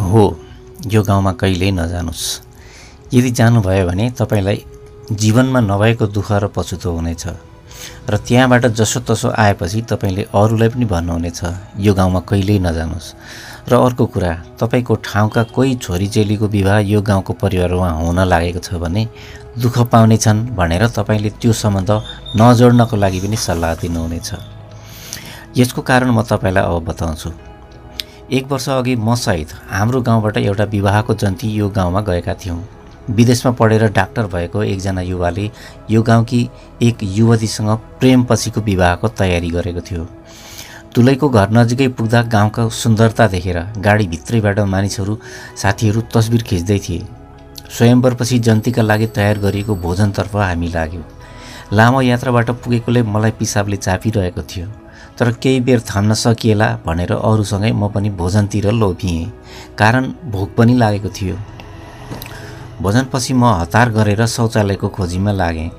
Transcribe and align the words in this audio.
हो 0.00 0.24
यो 0.86 1.02
गाउँमा 1.02 1.32
कहिल्यै 1.32 1.70
नजानुहोस् 1.70 2.26
यदि 3.14 3.30
जानुभयो 3.30 3.86
भने 3.86 4.04
तपाईँलाई 4.18 4.58
जीवनमा 5.12 5.60
नभएको 5.60 6.06
दुःख 6.06 6.30
र 6.32 6.46
पछुतो 6.54 6.90
हुनेछ 6.92 7.24
र 8.10 8.16
त्यहाँबाट 8.18 8.66
जसोतसो 8.78 9.28
आएपछि 9.34 9.80
तपाईँले 9.90 10.22
अरूलाई 10.30 10.68
पनि 10.68 10.84
भन्नुहुनेछ 10.84 11.40
यो 11.82 11.94
गाउँमा 11.94 12.20
कहिल्यै 12.30 12.58
नजानुहोस् 12.58 13.08
र 13.68 13.72
अर्को 13.76 14.06
कुरा 14.06 14.32
तपाईँको 14.60 14.94
ठाउँका 15.02 15.42
कोही 15.56 15.74
छोरीचेलीको 15.82 16.46
विवाह 16.46 16.78
यो 16.92 17.02
गाउँको 17.02 17.32
परिवारमा 17.42 17.90
हुन 17.98 18.18
लागेको 18.22 18.60
छ 18.62 18.78
भने 18.78 19.02
दुःख 19.58 19.76
पाउनेछन् 19.90 20.46
भनेर 20.54 20.86
तपाईँले 20.94 21.30
त्यो 21.42 21.52
सम्बन्ध 21.52 21.90
नजोड्नको 22.38 22.96
लागि 22.96 23.20
पनि 23.20 23.36
सल्लाह 23.36 23.74
दिनुहुनेछ। 23.82 24.30
यसको 25.58 25.82
कारण 25.82 26.10
म 26.14 26.22
तपाईँलाई 26.22 26.64
अब 26.64 26.84
बताउँछु। 26.86 27.47
एक 28.32 28.46
वर्ष 28.46 28.68
अघि 28.68 28.94
म 28.96 29.14
सहित 29.14 29.52
हाम्रो 29.68 30.00
गाउँबाट 30.02 30.36
एउटा 30.36 30.64
विवाहको 30.64 31.14
जन्ती 31.14 31.48
यो 31.48 31.68
गाउँमा 31.68 32.00
गएका 32.00 32.32
थियौँ। 32.34 32.58
विदेशमा 33.10 33.52
पढेर 33.52 33.86
डाक्टर 33.88 34.26
भएको 34.26 34.62
एकजना 34.62 35.00
युवाले 35.00 35.50
यो 35.90 36.02
गाउँकी 36.02 36.40
एक 36.82 36.98
युवतीसँग 37.02 37.70
प्रेम 38.00 38.24
पछिको 38.24 38.60
विवाहको 38.60 39.08
तयारी 39.18 39.50
गरेको 39.50 39.80
थियो। 39.80 40.04
तुलैको 40.94 41.28
घर 41.28 41.50
नजिकै 41.50 41.88
पुग्दा 41.88 42.22
गाउँको 42.28 42.68
सुन्दरता 42.70 43.26
देखेर 43.26 43.58
गाडीभित्रैबाट 43.78 44.58
मानिसहरू 44.66 45.18
साथीहरू 45.56 46.00
तस्बिर 46.14 46.42
खिच्दै 46.42 46.78
थिए। 46.78 47.06
स्वयम्वरपछि 47.70 48.38
जन्तीका 48.38 48.82
लागि 48.82 49.06
तयार 49.16 49.38
गरिएको 49.38 49.76
भोजनतर्फ 49.76 50.36
हामी 50.36 50.68
लाग्यौँ। 50.68 51.04
लामो 51.72 52.00
यात्राबाट 52.02 52.50
पुगेकोले 52.60 53.02
मलाई 53.04 53.30
पिसाबले 53.30 53.76
चापिरहेको 53.78 54.42
थियो। 54.42 54.68
तर 55.18 55.30
केही 55.42 55.60
बेर 55.66 55.80
थाम्न 55.90 56.14
सकिएला 56.14 56.68
भनेर 56.86 57.12
अरूसँगै 57.12 57.72
म 57.72 57.88
पनि 57.94 58.10
भोजनतिर 58.20 58.70
लोभिएँ 58.72 59.30
कारण 59.78 60.12
भोक 60.30 60.54
पनि 60.56 60.74
लागेको 60.78 61.08
थियो। 61.10 61.36
भोजनपछि 62.82 63.34
म 63.34 63.44
हतार 63.60 63.90
गरेर 63.92 64.26
शौचालयको 64.26 64.88
खोजीमा 64.88 65.32
लागेँ। 65.32 65.70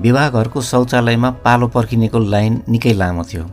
विवाह 0.00 0.28
घरको 0.30 0.60
शौचालयमा 0.62 1.30
पालो 1.44 1.66
पर्खिनेको 1.74 2.18
लाइन 2.18 2.62
निकै 2.68 2.92
लामो 2.92 3.22
थियो। 3.24 3.44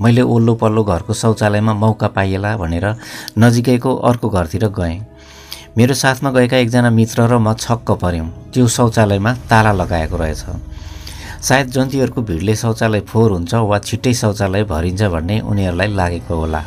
मैले 0.00 0.22
ओल्लो 0.24 0.54
पल्लो 0.54 0.84
घरको 0.84 1.14
शौचालयमा 1.14 1.72
मौका 1.74 2.08
पाइएला 2.08 2.56
भनेर 2.56 2.86
नजिकैको 3.38 3.94
अर्को 4.08 4.28
घरतिर 4.30 4.68
गएँ। 4.78 4.98
मेरो 5.76 5.94
साथमा 5.94 6.30
गएका 6.30 6.56
एकजना 6.56 6.90
मित्र 6.90 7.26
र 7.26 7.38
म 7.38 7.52
छक्क 7.54 7.90
पऱ्यौँ 8.02 8.28
त्यो 8.54 8.66
शौचालयमा 8.68 9.32
ताला 9.50 9.72
लगाएको 9.72 10.16
रहेछ। 10.16 10.44
सायद 11.40 11.68
जन्तीहरूको 11.72 12.22
भिडले 12.22 12.54
शौचालय 12.54 13.00
फोहोर 13.00 13.30
हुन्छ 13.32 13.54
वा 13.54 13.78
छिट्टै 13.78 14.12
शौचालय 14.14 14.64
भरिन्छ 14.64 15.02
भन्ने 15.02 15.40
उनीहरूलाई 15.40 15.88
लागेको 15.88 16.34
होला। 16.36 16.60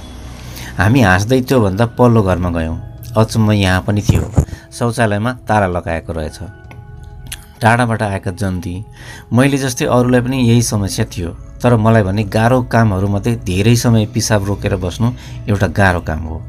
हामी 0.77 1.02
हाँस्दै 1.02 1.39
त्योभन्दा 1.41 1.85
पल्लो 1.97 2.21
घरमा 2.23 2.49
गयौँ। 2.49 2.77
अचम्म 3.17 3.51
यहाँ 3.51 3.81
पनि 3.85 4.01
थियो। 4.01 4.25
शौचालयमा 4.73 5.31
ताला 5.47 5.67
लगाएको 5.77 6.13
रहेछ। 6.13 6.39
टाढाबाट 7.61 8.01
आएका 8.01 8.31
जन्ती 8.31 8.73
मैले 9.33 9.57
जस्तै 9.57 9.85
अरूलाई 9.85 10.21
पनि 10.21 10.38
यही 10.49 10.61
समस्या 10.61 11.05
थियो। 11.05 11.29
तर 11.61 11.75
मलाई 11.77 12.03
भने 12.03 12.23
गाह्रो 12.33 12.61
कामहरूमध्ये 12.73 13.35
धेरै 13.45 13.75
समय 13.75 14.05
पिसाब 14.13 14.44
रोकेर 14.44 14.75
बस्नु 14.75 15.11
एउटा 15.49 15.67
गाह्रो 15.67 16.01
काम 16.01 16.23
हो। 16.27 16.41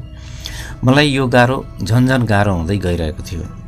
मलाई 0.83 1.07
यो 1.13 1.27
गाह्रो 1.27 1.57
झन्झन 1.83 2.25
गाह्रो 2.25 2.53
हुँदै 2.53 2.77
गइरहेको 2.77 3.23
थियो। 3.23 3.64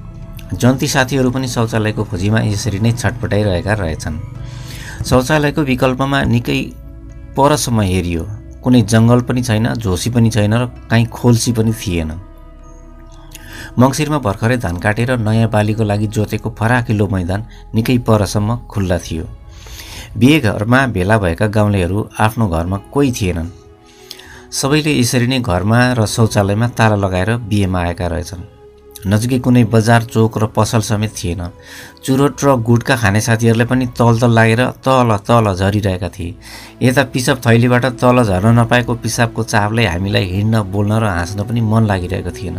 जन्ती 0.54 0.88
साथीहरू 0.88 1.30
पनि 1.32 1.48
शौचालयको 1.48 2.04
खोजीमा 2.04 2.40
यसरी 2.40 2.80
नै 2.80 2.92
छटपटाइरहेका 2.92 3.74
रहेछन्। 3.74 4.18
शौचालयको 5.06 5.62
विकल्पमा 5.62 6.24
निकै 6.24 6.60
परसम्म 7.36 7.82
हेरियो। 7.82 8.24
कुनै 8.64 8.82
जङ्गल 8.82 9.22
पनि 9.28 9.42
छैन 9.44 9.74
झोसी 9.76 10.10
पनि 10.10 10.30
छैन 10.32 10.54
र 10.54 10.66
काहीँ 10.90 11.06
खोल्सी 11.08 11.52
पनि 11.52 11.74
थिएन। 11.74 12.12
मङ्सिरमा 13.78 14.18
भर्खरै 14.18 14.58
धान 14.58 14.78
काटेर 14.80 15.18
नयाँ 15.20 15.50
बालीको 15.50 15.84
लागि 15.84 16.08
जोतेको 16.08 16.50
फराकिलो 16.60 17.08
मैदान 17.08 17.46
निकै 17.76 17.98
परसम्म 18.08 18.56
खुल्ला 18.72 18.98
थियो। 18.98 19.26
बिहे 20.18 20.40
घरमा 20.40 20.88
भेला 20.96 21.18
भएका 21.18 21.48
गाउँलेहरू 21.48 22.10
आफ्नो 22.20 22.48
घरमा 22.48 22.78
कोही 22.90 23.12
थिएनन्। 23.12 23.50
सबैले 24.52 24.92
यसरी 25.00 25.28
नै 25.28 25.40
घरमा 25.40 25.94
र 25.94 26.06
शौचालयमा 26.08 26.68
ताला 26.68 26.96
लगाएर 26.96 27.36
बिहेमा 27.38 27.80
आएका 27.82 28.08
रहेछन्। 28.08 28.57
नजिकै 29.08 29.40
कुनै 29.40 29.64
बजार 29.74 30.04
चोक 30.14 30.38
र 30.38 30.46
पसल 30.56 30.82
समेत 30.82 31.12
थिएन। 31.18 31.42
चुरोट 32.04 32.44
र 32.44 32.56
गुटका 32.60 32.96
खाने 32.96 33.22
साथीहरूलाई 33.22 33.68
पनि 33.68 33.86
तल 33.98 34.20
तल 34.20 34.32
लागेर 34.32 34.62
तल 34.86 35.10
तल 35.28 35.46
झरिरहेका 35.56 36.10
थिए। 36.10 36.36
यता 36.82 37.04
पिसाब 37.14 37.38
थैलीबाट 37.46 37.86
तल 38.02 38.24
झर्न 38.24 38.60
नपाएको 38.60 38.94
पिसाबको 39.04 39.44
चापले 39.44 39.86
हामीलाई 39.88 40.26
हिँड्न 40.32 40.62
बोल्न 40.72 40.92
र 41.00 41.06
हाँस्न 41.08 41.44
पनि 41.44 41.62
मन 41.62 41.86
लागिरहेको 41.88 42.32
थिएन। 42.32 42.58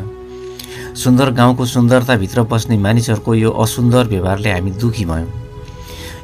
सुन्दर 0.94 1.30
गाउँको 1.30 1.64
सुन्दरताभित्र 1.66 2.42
बस्ने 2.50 2.76
मानिसहरूको 2.76 3.34
यो 3.34 3.50
असुन्दर 3.64 4.04
व्यवहारले 4.08 4.50
हामी 4.50 4.70
दुखी 4.82 5.04
भयौँ। 5.04 5.30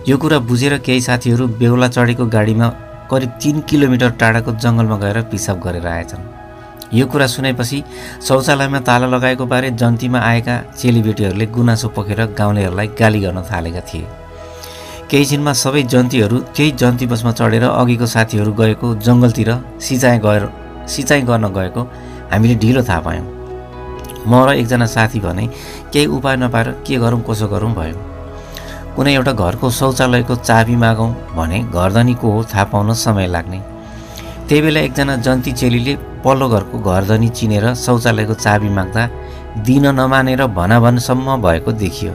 यो 0.09 0.17
कुरा 0.19 0.39
बुझेर 0.49 0.79
केही 0.79 1.01
साथीहरू 1.01 1.47
बेहुला 1.61 1.89
चढेको 1.89 2.27
गाडीमा 2.27 2.69
करिब 3.11 3.31
तिन 3.43 3.61
किलोमिटर 3.69 4.11
टाढाको 4.21 4.53
जङ्गलमा 4.63 4.97
गएर 4.99 5.21
पिसाब 5.31 5.61
गरेर 5.61 5.87
आएछन्। 5.87 6.44
यो 6.95 7.07
कुरा 7.13 7.27
सुनेपछि 7.27 7.79
शौचालयमा 8.27 8.81
ताला 8.89 9.07
लगाएको 9.15 9.45
बारे 9.53 9.71
जन्तीमा 9.81 10.19
आएका 10.31 10.55
चेलीबेटीहरूले 10.79 11.47
गुनासो 11.57 11.89
पोखेर 11.97 12.21
गाउँलेहरूलाई 12.39 12.89
गाली 13.01 13.21
गर्न 13.21 13.43
थालेका 13.51 13.81
थिए। 13.89 14.07
केही 15.11 15.25
छिनमा 15.31 15.53
सबै 15.65 15.83
जन्तीहरू 15.95 16.37
त्यही 16.55 16.71
जन्ती 16.83 17.07
बसमा 17.13 17.33
चढेर 17.39 17.65
अघिको 17.65 18.07
साथीहरू 18.15 18.53
गएको 18.61 18.87
जङ्गलतिर 19.07 19.51
सिँचाइ 19.87 20.19
गएर 20.27 20.45
सिँचाइ 20.95 21.21
गर्न 21.31 21.47
गएको 21.59 21.83
हामीले 22.33 22.55
ढिलो 22.63 22.83
थाहा 22.89 23.01
पायौँ। 23.07 23.27
म 24.27 24.33
र 24.47 24.49
एकजना 24.63 24.87
साथी 24.87 25.21
भने 25.21 25.47
केही 25.93 26.07
उपाय 26.07 26.37
नपाएर 26.37 26.69
के 26.87 26.97
गरौँ 27.03 27.23
कसो 27.29 27.47
गरौँ? 27.49 27.75
भयो 27.75 27.97
कुनै 28.97 29.13
एउटा 29.15 29.33
घरको 29.35 29.71
शौचालयको 29.71 30.35
चाबी 30.49 30.77
मागौँ 30.79 31.11
भने 31.37 31.59
घरधनी 31.75 32.15
को 32.15 32.31
हो 32.33 32.43
थाहा 32.45 32.65
पाउन 32.73 32.93
समय 32.95 33.27
लाग्ने। 33.27 33.61
त्यही 34.49 34.61
बेला 34.63 34.81
एकजना 34.81 35.17
जन्ती 35.27 35.53
चेलीले 35.53 35.95
पल्लो 36.25 36.49
घरको 36.49 36.79
घरधनी 36.81 37.29
चिनेर 37.39 37.67
शौचालयको 37.77 38.35
चाबी 38.35 38.69
माग्दा 38.77 39.03
दिन 39.67 39.87
नमानेर 39.95 40.47
भनाभनसम्म 40.59 41.37
भएको 41.43 41.73
देखियो। 41.83 42.13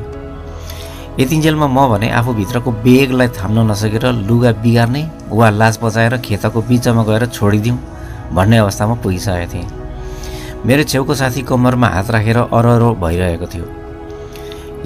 यतिन्जेलमा 1.19 1.67
म 1.67 1.87
भने 1.91 2.09
आफूभित्रको 2.19 2.71
बेगलाई 2.85 3.27
थाम्न 3.37 3.69
नसकेर 3.71 4.05
लुगा 4.27 4.51
बिगार्ने 4.63 5.03
वा 5.29 5.49
लाज 5.49 5.79
बचाएर 5.83 6.17
खेतको 6.25 6.61
बिचमा 6.69 7.03
गएर 7.03 7.25
छोडिदिउँ 7.27 7.77
भन्ने 8.33 8.57
अवस्थामा 8.57 8.95
पुगिसकेको 9.03 9.53
थिएँ। 9.53 9.67
मेरो 10.65 10.83
छेउको 10.83 11.13
साथी 11.15 11.41
कम्मरमा 11.49 11.87
हात 11.87 12.11
राखेर 12.11 12.37
अरहरो 12.37 12.89
भइरहेको 13.03 13.47
थियो। 13.53 13.65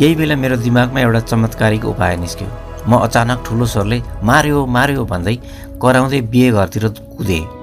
यही 0.02 0.16
बेला 0.16 0.36
मेरो 0.36 0.58
दिमागमा 0.58 1.00
एउटा 1.00 1.20
चमत्कारिक 1.32 1.86
उपाय 1.86 2.18
निस्क्यो। 2.18 2.48
म 2.90 2.98
अचानक 3.00 3.44
ठुलो 3.48 3.66
स्वरले 3.66 4.02
मार्यो 4.30 4.66
मार्यो 4.76 5.06
भन्दै 5.06 5.36
कराउँदै 5.82 6.22
बिहे 6.32 6.50
घरतिर 6.52 6.88
कुदेँ। 7.18 7.63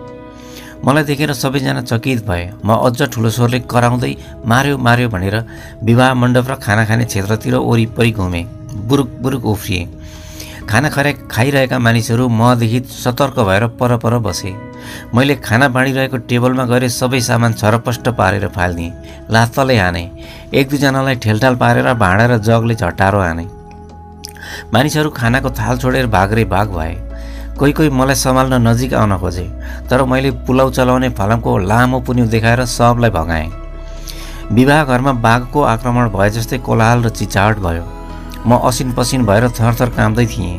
मलाई 0.85 1.05
देखेर 1.05 1.33
सबैजना 1.35 1.83
चकित 1.83 2.25
भए। 2.27 2.45
म 2.65 2.73
अझ 2.73 3.03
ठुलो 3.13 3.31
स्वरले 3.31 3.59
कराउँदै 3.69 4.15
मार्यो 4.47 4.79
मार्यो 4.79 5.09
भनेर 5.09 5.37
विवाह 5.85 6.15
मण्डप 6.15 6.47
र 6.51 6.55
खाना 6.57 6.85
खाने 6.85 7.05
क्षेत्रतिर 7.05 7.55
वरिपरि 7.55 8.11
घुमेँ। 8.13 8.45
बुरुक 8.89 9.09
बुरुक 9.23 9.45
उफ्रिएँ। 9.47 9.89
खाना 10.65 10.89
खरे 10.89 11.13
खाइरहेका 11.29 11.79
मानिसहरू 11.79 12.29
मदेखि 12.31 12.81
सतर्क 12.97 13.39
भएर 13.41 13.67
परपर 13.77 14.19
बसे। 14.25 14.53
मैले 15.15 15.35
खाना 15.37 15.69
बाँडिरहेको 15.69 16.17
टेबलमा 16.25 16.65
गएर 16.65 16.89
सबै 16.89 17.21
सामान 17.21 17.53
छरपष्ट 17.61 18.09
पारेर 18.17 18.49
फालिदिएँ 18.49 18.93
लात्तले 19.31 19.77
हाने 19.77 20.05
एक 20.55 20.69
दुईजनालाई 20.71 21.17
ठेलठाल 21.21 21.55
पारेर 21.61 21.93
भाँडा 21.95 22.27
र 22.27 22.39
जगले 22.41 22.75
झट्टारो 22.75 23.21
हाने। 23.21 23.47
मानिसहरू 24.73 25.11
खानाको 25.11 25.51
थाल 25.51 25.79
छोडेर 25.79 26.07
भाग्रे 26.09 26.45
भाग 26.47 26.69
भए। 26.73 26.95
कोही 27.60 27.72
कोही 27.76 27.88
मलाई 27.93 28.15
सम्हाल्न 28.16 28.56
नजिक 28.66 28.94
आउन 28.97 29.16
खोजे 29.21 29.44
तर 29.88 30.02
मैले 30.08 30.31
पुलाउ 30.49 30.70
चलाउने 30.73 31.08
फलामको 31.12 31.56
लामो 31.61 31.99
पुन्यु 32.00 32.25
देखाएर 32.32 32.64
सबलाई 32.64 33.11
भगाएँ। 33.12 33.50
विवाह 34.56 34.85
घरमा 34.85 35.12
बाघको 35.20 35.61
आक्रमण 35.62 36.08
भए 36.08 36.31
जस्तै 36.37 36.58
कोलाहाल 36.64 37.02
र 37.05 37.08
चिचाहट 37.12 37.58
भयो। 37.61 37.85
म 38.49 38.56
असिन 38.64 38.93
पसिन 38.96 39.26
भएर 39.29 39.49
थरथर 39.52 39.88
कामदै 39.93 40.26
थिएँ। 40.26 40.56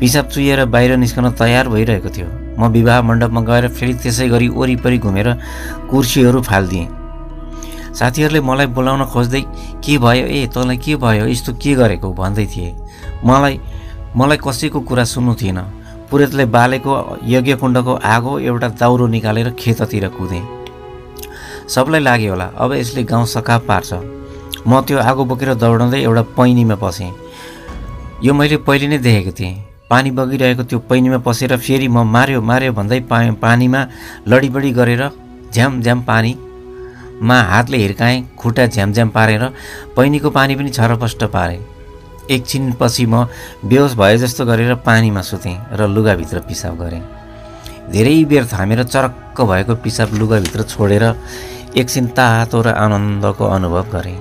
पिसाब 0.00 0.28
चुहिएर 0.28 0.64
बाहिर 0.68 0.96
निस्कन 1.00 1.30
तयार 1.40 1.68
भइरहेको 1.72 2.10
थियो। 2.12 2.28
म 2.60 2.68
विवाह 2.68 3.00
मण्डपमा 3.02 3.40
गएर 3.40 3.68
फेरि 3.72 3.94
त्यसै 4.04 4.28
गरी 4.28 4.48
वरिपरि 4.52 4.98
घुमेर 4.98 5.28
कुर्सीहरू 5.88 6.40
फालिदिएँ। 6.44 6.88
साथीहरूले 7.96 8.40
मलाई 8.44 8.66
बोलाउन 8.76 9.04
खोज्दै 9.08 9.40
के 9.80 9.96
भयो? 10.04 10.26
ए 10.28 10.52
तँलाई 10.52 10.76
के 10.76 10.96
भयो? 11.00 11.24
यस्तो 11.32 11.52
के 11.56 11.74
गरेको 11.80 12.12
भन्दै 12.12 12.46
थिए। 12.52 12.76
मलाई 13.24 13.56
मलाई 14.12 14.38
कसैको 14.44 14.80
कुरा 14.84 15.04
सुन्नु 15.08 15.34
थिएन। 15.40 15.60
पुरेतले 16.14 16.44
बालेको 16.46 16.94
यज्ञकुण्डको 17.26 17.92
आगो 18.06 18.32
एउटा 18.38 18.68
दाउरो 18.78 19.06
निकालेर 19.10 19.48
खेततिर 19.58 20.06
कुदेँ। 20.14 20.42
सबलाई 21.74 22.00
लाग्यो 22.00 22.30
होला 22.30 22.46
अब 22.54 22.72
यसले 22.72 23.02
गाउँ 23.02 23.26
सकाप 23.26 23.62
पार्छ। 23.66 23.90
म 24.62 24.80
त्यो 24.86 24.98
आगो 25.02 25.24
बोकेर 25.26 25.54
दौडाउँदै 25.58 26.00
एउटा 26.06 26.22
पैनीमा 26.38 26.76
पसेँ। 26.78 27.10
यो 28.22 28.30
मैले 28.30 28.56
पहिले 28.62 28.86
नै 28.94 28.98
देखेको 29.02 29.32
थिएँ। 29.38 29.54
पानी 29.90 30.10
बगिरहेको 30.14 30.62
त्यो 30.70 30.78
पैनीमा 30.86 31.18
पसेर 31.26 31.56
फेरि 31.58 31.88
म 31.88 32.06
मार्यो 32.06 32.40
मार्यो 32.40 32.72
भन्दै 32.78 33.00
पा 33.10 33.18
पानीमा 33.42 33.80
लडीबडी 34.30 34.70
गरेर 34.70 35.02
झ्याम 35.50 35.82
झ्याम 35.82 36.00
पानी 36.06 36.32
मा 37.26 37.42
हातले 37.50 37.76
हिर्काएँ 37.76 38.22
खुट्टा 38.38 38.66
झ्यामझ्याम 38.66 39.08
पारेर 39.10 39.42
पैनीको 39.96 40.30
पानी 40.30 40.54
पनि 40.54 40.70
छरपष्ट 40.70 41.24
पारेँ। 41.34 41.73
एकछिनपछि 42.30 43.06
म 43.06 43.26
बेहोस 43.64 43.94
भए 43.94 44.16
जस्तो 44.18 44.44
गरेर 44.46 44.74
पानीमा 44.80 45.22
सुतेँ 45.22 45.56
र 45.72 45.86
लुगाभित्र 45.88 46.40
पिसाब 46.48 46.78
गरेँ। 46.78 47.02
धेरै 47.92 48.24
बेर 48.24 48.44
थामेर 48.46 48.82
चरक्क 48.84 49.40
भएको 49.40 49.74
पिसाब 49.84 50.14
लुगाभित्र 50.14 50.62
छोडेर 50.62 51.04
एकछिन 51.76 52.06
तातो 52.16 52.62
र 52.62 52.68
आनन्दको 52.74 53.44
अनुभव 53.46 53.86
गरेँ। 53.92 54.18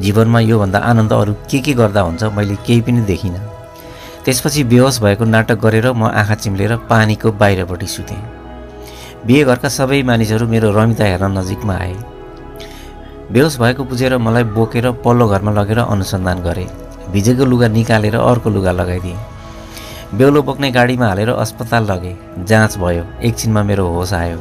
जीवनमा 0.00 0.40
योभन्दा 0.40 0.78
आनन्द 0.78 1.12
अरू 1.12 1.32
के 1.50 1.58
के 1.58 1.72
गर्दा 1.74 2.00
हुन्छ 2.00 2.22
मैले 2.36 2.56
केही 2.66 2.80
पनि 2.80 3.00
देखिनँ। 3.02 3.42
त्यसपछि 4.24 4.64
बेहोस 4.64 5.00
भएको 5.02 5.24
नाटक 5.24 5.58
गरेर 5.58 5.92
म 5.92 6.06
आँखा 6.06 6.34
चिम्लेर 6.34 6.76
पानीको 6.86 7.32
बाहिरपट्टि 7.32 7.86
सुतेँ। 7.86 8.22
बिहे 9.26 9.44
घरका 9.44 9.68
सबै 9.68 10.02
मानिसहरू 10.02 10.46
मेरो 10.46 10.70
रमिता 10.70 11.04
हेर्न 11.04 11.38
नजिकमा 11.38 11.74
आए। 11.74 11.96
बेहोस 13.32 13.58
भएको 13.60 13.84
बुझेर 13.84 14.16
मलाई 14.18 14.44
बोकेर 14.54 14.90
पल्लो 15.04 15.28
घरमा 15.28 15.52
लगेर 15.52 15.78
अनुसन्धान 15.78 16.42
गरे। 16.42 16.66
भिजेको 17.12 17.44
लुगा 17.44 17.68
निकालेर 17.68 18.16
अर्को 18.16 18.50
लुगा 18.50 18.72
लगाइदिएँ। 18.72 19.18
बेहुलो 20.14 20.42
बोक्ने 20.42 20.70
गाडीमा 20.70 21.06
हालेर 21.06 21.28
अस्पताल 21.28 21.84
लगे। 21.90 22.16
जाँच 22.44 22.78
भयो। 22.78 23.04
एकछिनमा 23.22 23.62
मेरो 23.62 23.86
होस 23.88 24.12
आयो। 24.12 24.38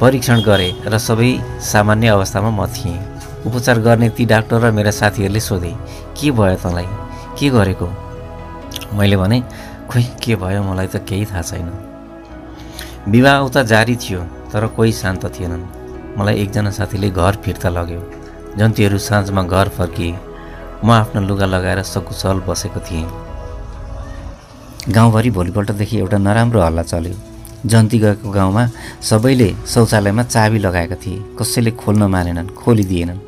परीक्षण 0.00 0.42
गरे 0.42 0.68
र 0.86 0.98
सबै 0.98 1.30
सामान्य 1.62 2.08
अवस्थामा 2.08 2.50
म 2.50 2.66
थिएँ। 2.66 2.98
उपचार 3.46 3.78
गर्ने 3.80 4.08
ती 4.10 4.24
डाक्टर 4.26 4.60
र 4.60 4.70
मेरा 4.70 4.90
साथीहरूले 4.90 5.40
सोधे 5.40 5.74
के 6.16 6.30
भयो 6.30 6.56
तँलाई? 6.56 6.86
के 7.38 7.48
गरेको? 7.50 7.88
मैले 8.94 9.16
भने 9.16 9.40
खोइ 9.90 10.04
के 10.22 10.36
भयो? 10.36 10.62
मलाई 10.62 10.86
त 10.86 10.96
केही 11.08 11.24
थाहा 11.26 11.42
छैन। 11.42 11.68
विवाह 13.08 13.38
उता 13.40 13.62
जारी 13.62 13.96
थियो 13.96 14.20
तर 14.52 14.66
कोही 14.66 14.92
शान्त 14.92 15.26
थिएनन्। 15.34 15.64
मलाई 16.18 16.34
एकजना 16.42 16.70
साथीले 16.70 17.10
घर 17.10 17.36
फिर्ता 17.44 17.68
लग्यो। 17.68 18.02
जन्तीहरू 18.58 18.98
साँझमा 18.98 19.42
घर 19.42 19.68
फर्किए। 19.68 20.31
म 20.84 20.90
आफ्नो 20.90 21.20
लुगा 21.20 21.46
लगाएर 21.46 21.82
सकुशल 21.82 22.42
बसेको 22.48 22.80
थिएँ। 22.80 23.06
गाउँभरि 24.90 25.30
भोलिपल्टदेखि 25.30 25.98
एउटा 25.98 26.18
नराम्रो 26.18 26.60
हल्ला 26.62 26.82
चल्यो। 26.82 27.14
जन्ती 27.66 27.98
गएको 27.98 28.30
गाउँमा 28.30 28.66
सबैले 29.00 29.48
शौचालयमा 29.62 30.22
चाबी 30.22 30.58
लगाएका 30.58 30.96
थिए। 30.98 31.22
कसैले 31.38 31.70
खोल्न 31.78 32.02
मानेनन् 32.10 32.48
खोलिदिएनन्। 32.58 33.20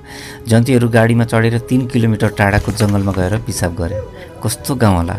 जन्तीहरू 0.50 0.88
गाडीमा 0.88 1.24
चढेर 1.24 1.58
तिन 1.70 1.86
किलोमिटर 1.86 2.34
टाढाको 2.34 2.72
जङ्गलमा 2.74 3.12
गएर 3.12 3.38
पिसाब 3.46 3.74
गरे। 3.78 4.02
कस्तो 4.42 4.74
गाउँ 4.74 4.96
होला? 4.96 5.16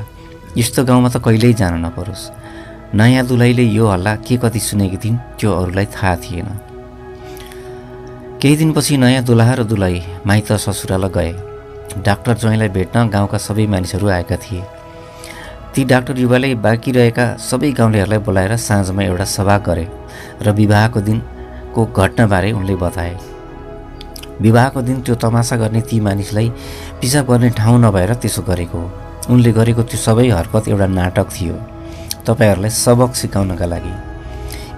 यस्तो 0.58 0.84
गाउँमा 0.84 1.10
त 1.16 1.24
कहिल्यै 1.24 1.54
जान 1.56 1.80
नपरोस्। 1.86 2.24
नयाँ 3.00 3.26
दुलैले 3.26 3.64
यो 3.64 3.88
हल्ला 3.88 4.16
के 4.28 4.36
कति 4.44 4.60
सुनेकी 4.60 4.98
थिइन् 5.00 5.18
त्यो 5.40 5.52
अरूलाई 5.52 5.86
थाहा 5.96 6.16
थिएन। 6.20 6.48
केही 8.44 8.56
दिनपछि 8.56 8.98
नयाँ 8.98 9.24
दुलाहा 9.24 9.54
र 9.56 9.64
दुलाही 9.64 10.04
माइत 10.28 10.52
ससुरालाई 10.52 11.12
गए। 11.16 11.55
डाक्टर 11.94 12.38
ज्वाइँलाई 12.38 12.70
भेट्न 12.70 13.10
गाउँका 13.10 13.38
सबै 13.38 13.66
मानिसहरू 13.68 14.08
आएका 14.10 14.38
थिए। 14.38 14.64
ती 15.76 15.84
डाक्टर 15.86 16.20
युवाले 16.20 16.56
बाँकी 16.56 16.92
रहेका 16.92 17.26
सबै 17.40 17.72
गाउँलेहरूलाई 17.72 18.20
बोलाएर 18.20 18.56
साँझमा 18.58 19.04
एउटा 19.04 19.26
सभा 19.26 19.58
गरे 19.58 19.88
र 20.42 20.52
विवाहको 20.52 21.02
दिनको 21.02 21.86
घटनाबारे 21.86 22.52
उनले 22.52 22.76
बताए। 22.76 23.16
विवाहको 24.42 24.82
दिन 24.82 25.02
त्यो 25.02 25.16
तमासा 25.16 25.56
गर्ने 25.56 25.82
ती 25.82 26.00
मानिसलाई 26.00 26.50
पिसाब 27.02 27.26
गर्ने 27.26 27.50
ठाउँ 27.50 27.80
नभएर 27.80 28.14
त्यसो 28.16 28.42
गरेको। 28.42 28.78
हो 28.78 29.34
उनले 29.34 29.52
गरेको 29.52 29.84
त्यो 29.84 29.98
सबै 29.98 30.30
हरकत 30.30 30.68
एउटा 30.68 30.88
नाटक 30.88 31.28
थियो। 31.31 31.56
तपाईँहरूलाई 32.28 32.70
सबक 32.70 33.16
सिकाउनका 33.16 33.66
लागि। 33.66 33.94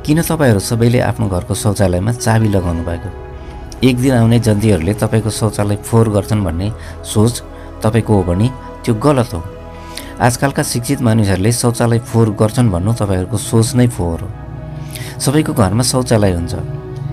किन 0.05 0.21
तपाईँहरू 0.21 0.59
सबैले 0.59 0.99
आफ्नो 1.01 1.27
घरको 1.27 1.53
शौचालयमा 1.55 2.11
चाबी 2.13 2.47
लगाउनु 2.47 2.83
भएको 2.83 3.26
एक 3.83 3.97
दिन 3.97 4.13
आउने 4.13 4.39
जन्तीहरूले 4.39 4.93
तपाईँको 4.93 5.29
शौचालय 5.29 5.75
फोहोर 5.85 6.09
गर्छन् 6.09 6.43
भन्ने 6.43 6.71
सोच 7.05 7.41
तपाईँको 7.83 8.13
हो 8.13 8.23
भने 8.23 8.49
त्यो 8.81 8.93
गलत 8.97 9.33
हो। 9.33 9.41
आजकलका 10.17 10.63
शिक्षित 10.63 11.01
मानिसहरूले 11.01 11.51
शौचालय 11.51 11.99
फोहोर 12.09 12.29
गर्छन् 12.33 12.71
भन्नु 12.73 12.93
तपाईँहरूको 12.97 13.37
सोच 13.37 13.75
नै 13.75 13.87
फोहोर 13.87 14.19
हो। 14.21 14.29
सबैको 15.21 15.53
घरमा 15.53 15.83
शौचालय 15.83 16.33
हुन्छ। 16.33 16.53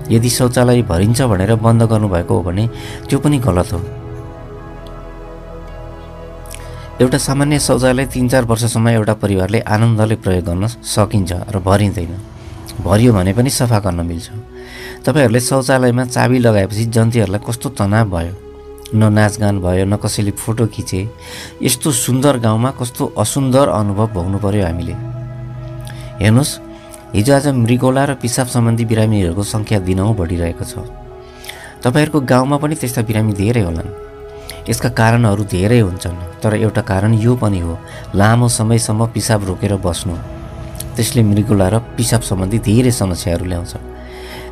यदि 0.09 0.29
शौचालय 0.29 0.81
भरिन्छ 0.89 1.21
भनेर 1.21 1.55
बन्द 1.61 1.83
गर्नुभएको 1.85 2.33
हो 2.33 2.41
भने 2.41 2.67
त्यो 3.09 3.19
पनि 3.19 3.37
गलत 3.45 3.73
हो। 3.73 3.79
एउटा 7.01 7.17
सामान्य 7.17 7.59
शौचालय 7.59 8.05
तिन 8.09 8.27
चार 8.29 8.43
वर्षसम्म 8.49 8.87
एउटा 8.89 9.13
परिवारले 9.21 9.59
आनन्दले 9.61 10.15
प्रयोग 10.17 10.45
गर्न 10.45 10.67
सकिन्छ 10.67 11.31
र 11.53 11.59
भरिँदैन। 11.61 12.34
भरियो 12.81 13.13
भने 13.13 13.33
पनि 13.33 13.49
सफा 13.49 13.79
गर्न 13.79 14.05
मिल्छ। 14.05 14.27
तपाईँहरूले 15.05 15.39
शौचालयमा 15.39 16.05
चाबी 16.05 16.37
लगाएपछि 16.39 16.85
जन्तीहरूलाई 16.85 17.41
कस्तो 17.47 17.69
तनाव 17.77 18.09
भयो? 18.09 18.33
न 18.95 19.11
नाचगान 19.13 19.59
भयो 19.59 19.85
न 19.85 19.95
कसैले 19.95 20.31
फोटो 20.31 20.67
खिचे। 20.67 21.07
यस्तो 21.61 21.91
सुन्दर 21.91 22.37
गाउँमा 22.37 22.71
कस्तो 22.79 23.13
असुन्दर 23.17 23.67
अनुभव 23.69 24.07
भोग्नु 24.13 24.37
पर्यो 24.39 24.65
हामीले। 24.65 24.93
हेर्नुहोस् 26.21 26.53
हिजो 27.15 27.33
आज 27.33 27.47
मृगौला 27.47 28.03
र 28.05 28.13
पिसाब 28.19 28.47
सम्बन्धी 28.47 28.85
बिरामीहरूको 28.85 29.43
सङ्ख्या 29.43 29.79
दिनहुँ 29.79 30.15
बढिरहेको 30.15 30.65
छ। 30.65 30.73
तपाईँहरूको 31.83 32.19
गाउँमा 32.21 32.57
पनि 32.57 32.75
त्यस्ता 32.75 33.01
बिरामी 33.07 33.33
धेरै 33.33 33.61
होलान्। 33.61 33.89
यसका 34.69 34.89
कारणहरू 34.89 35.43
धेरै 35.45 35.79
हुन्छन् 35.79 36.41
तर 36.41 36.53
एउटा 36.57 36.81
कारण 36.81 37.13
यो 37.21 37.35
पनि 37.35 37.59
हो 37.59 37.77
लामो 38.15 38.47
समयसम्म 38.49 39.05
पिसाब 39.13 39.45
रोकेर 39.47 39.75
बस्नु। 39.77 40.34
त्यसले 40.95 41.21
मृगौला 41.23 41.67
र 41.69 41.75
पिसाब 41.97 42.21
सम्बन्धी 42.23 42.57
धेरै 42.63 42.91
समस्याहरू 42.91 43.45
ल्याउँछ। 43.45 43.73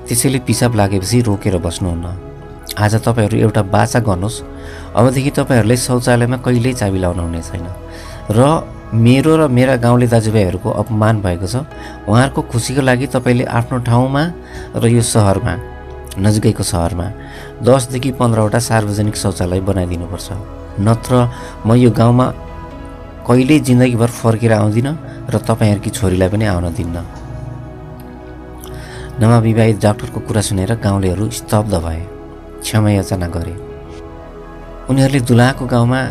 त्यसैले 0.08 0.40
पिसाब 0.48 0.76
लागेपछि 0.76 1.18
रोकेर 1.28 1.56
बस्नुहुन्न। 1.64 2.06
आज 2.76 2.94
तपाईँहरू 3.06 3.38
एउटा 3.38 3.62
बाचा 3.74 4.00
गर्नुहोस्। 4.04 4.38
अबदेखि 4.96 5.32
तपाईँहरूले 5.40 5.78
शौचालयमा 5.78 6.38
कहिल्यै 6.46 6.74
चाबी 6.74 7.00
लाउनु 7.00 7.22
हुने 7.24 7.42
छैन। 7.42 7.68
र 8.30 8.40
मेरो 8.94 9.34
र 9.40 9.48
मेरा 9.48 9.76
गाउँले 9.82 10.08
दाजुभाइहरूको 10.08 10.70
अपमान 10.70 11.16
भएको 11.26 11.48
छ। 11.48 11.56
उहाँहरूको 12.06 12.42
खुसीको 12.52 12.82
लागि 12.82 13.08
तपाईँले 13.16 13.46
आफ्नो 13.50 13.78
ठाउँमा 13.90 14.24
र 14.78 14.84
यो 14.86 15.02
सहरमा 15.02 15.54
नजिकैको 16.20 16.64
सहरमा 16.64 17.08
दसदेखि 17.66 18.12
पन्ध्रवटा 18.20 18.60
सार्वजनिक 18.60 19.16
शौचालय 19.16 19.60
बनाइदिनुपर्छ। 19.66 20.30
नत्र 20.86 21.14
म 21.66 21.74
यो 21.74 21.90
गाउँमा 21.90 22.26
कहिल्यै 23.28 23.60
जिन्दगीभर 23.60 24.10
फर्केर 24.14 24.54
आउँदिनँ। 24.54 24.94
र 25.34 25.38
तपाईँहरूकी 25.40 25.90
छोरीलाई 25.90 26.30
पनि 26.30 26.46
आउन 26.46 26.66
दिन्न। 26.74 26.98
नवविवाहित 29.20 29.78
डाक्टरको 29.82 30.20
कुरा 30.28 30.42
सुनेर 30.42 30.72
गाउँलेहरू 30.78 31.30
स्तब्ध 31.30 31.74
भए। 31.76 32.02
क्षमा 32.62 32.90
याचना 32.92 33.28
गरे। 33.28 33.56
उनीहरूले 34.90 35.20
दुलाको 35.20 35.66
गाउँमा 35.66 36.02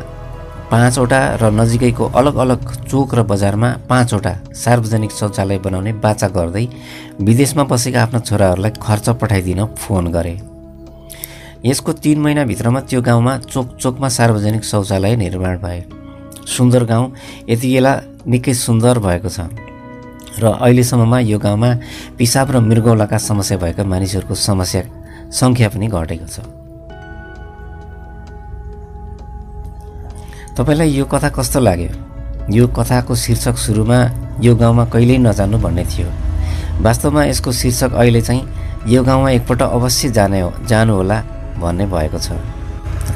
पाँचवटा 0.71 1.21
र 1.37 1.51
नजिकैको 1.53 2.05
अलग 2.17 2.37
अलग 2.37 2.61
चोक 2.89 3.15
र 3.15 3.23
बजारमा 3.23 3.69
पाँचवटा 3.89 4.33
सार्वजनिक 4.55 5.11
शौचालय 5.13 5.59
बनाउने 5.59 5.93
बाचा 6.01 6.29
गर्दै 6.29 6.65
विदेशमा 7.21 7.65
बसेका 7.65 8.03
आफ्ना 8.03 8.21
छोराहरूलाई 8.21 8.73
खर्च 8.81 9.09
पठाइदिन 9.21 9.65
फोन 9.77 10.07
गरे। 10.13 10.35
यसको 11.65 11.93
तिन 11.93 12.19
महिनाभित्रमा 12.21 12.81
त्यो 12.81 13.01
गाउँमा 13.03 13.37
चोक 13.53 13.77
चोकमा 13.77 14.09
सार्वजनिक 14.09 14.65
शौचालय 14.65 15.17
निर्माण 15.17 15.59
भए। 15.59 15.85
सुन्दर 16.47 16.85
गाउँ 16.85 17.13
यति 17.49 17.69
बेला 17.75 17.93
निकै 18.27 18.55
सुन्दर 18.55 18.99
भएको 18.99 19.29
छ। 19.29 19.49
र 20.39 20.45
अहिलेसम्ममा 20.65 21.19
यो 21.29 21.39
गाउँमा 21.39 21.71
पिसाब 22.19 22.51
र 22.51 22.57
मृगौलाका 22.61 23.19
समस्या 23.19 23.59
भएका 23.59 23.85
मानिसहरूको 23.85 24.35
समस्या 24.35 24.83
सङ्ख्या 25.29 25.69
पनि 25.69 25.87
घटेको 25.89 26.27
छ। 26.27 26.41
तपाईँलाई 30.57 30.89
यो 30.89 31.05
कथा 31.05 31.29
कस्तो 31.37 31.61
लाग्यो? 31.61 31.93
यो 32.51 32.67
कथाको 32.69 33.15
शीर्षक 33.15 33.57
सुरुमा 33.57 33.99
यो 34.41 34.53
गाउँमा 34.57 34.85
कहिल्यै 34.93 35.19
नजानु 35.19 35.59
भन्ने 35.59 35.85
थियो। 35.85 36.09
वास्तवमा 36.83 37.25
यसको 37.25 37.53
शीर्षक 37.53 37.93
अहिले 37.93 38.21
चाहिँ 38.21 38.43
यो 38.89 39.03
गाउँमा 39.05 39.31
एकपल्ट 39.31 39.63
अवश्य 39.63 40.09
जाने 40.11 40.41
जानुहोला 40.69 41.19
भन्ने 41.61 41.87
भएको 41.87 42.19
छ। 42.19 42.37